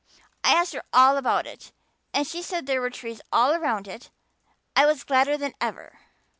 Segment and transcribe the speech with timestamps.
[0.43, 1.71] I asked her all about it.
[2.11, 4.09] And she said there were trees all around it.
[4.75, 5.99] I was gladder than ever.